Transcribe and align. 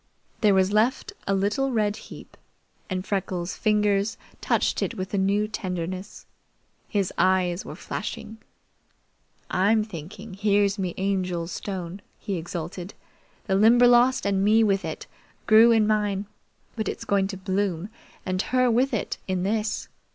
There 0.39 0.55
was 0.55 0.71
left 0.73 1.13
a 1.27 1.35
little 1.35 1.71
red 1.71 1.95
heap, 1.95 2.35
and 2.89 3.05
Freckles' 3.05 3.55
fingers 3.55 4.17
touched 4.41 4.81
it 4.81 4.95
with 4.95 5.13
a 5.13 5.17
new 5.19 5.47
tenderness. 5.47 6.25
His 6.89 7.13
eyes 7.19 7.65
were 7.65 7.75
flashing. 7.75 8.39
"I'm 9.51 9.83
thinking 9.83 10.33
here's 10.33 10.79
me 10.79 10.95
Angel's 10.97 11.51
stone," 11.51 12.01
he 12.17 12.37
exulted. 12.37 12.95
"The 13.45 13.53
Limberlost, 13.53 14.25
and 14.25 14.43
me 14.43 14.63
with 14.63 14.83
it, 14.83 15.05
grew 15.45 15.71
in 15.71 15.85
mine; 15.85 16.25
but 16.75 16.87
it's 16.89 17.05
going 17.05 17.27
to 17.27 17.37
bloom, 17.37 17.89
and 18.25 18.41
her 18.41 18.71
with 18.71 18.95
it, 18.95 19.19
in 19.27 19.43
this! 19.43 19.87